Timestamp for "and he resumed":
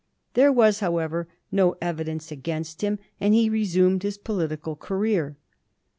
3.19-4.01